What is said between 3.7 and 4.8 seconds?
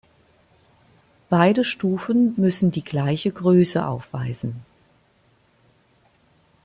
aufweisen.